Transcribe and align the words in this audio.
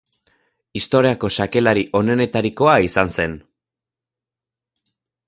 Historiako 0.79 1.29
xakelari 1.35 1.83
onenetarikoa 1.99 2.73
izan 2.87 3.13
zen. 3.19 3.37